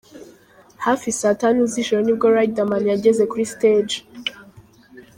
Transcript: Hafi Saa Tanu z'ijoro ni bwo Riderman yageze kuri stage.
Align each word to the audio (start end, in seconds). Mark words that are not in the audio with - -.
Hafi 0.85 1.09
Saa 1.19 1.37
Tanu 1.41 1.61
z'ijoro 1.73 2.01
ni 2.03 2.13
bwo 2.17 2.27
Riderman 2.35 2.83
yageze 2.93 3.23
kuri 3.31 3.45
stage. 3.53 3.95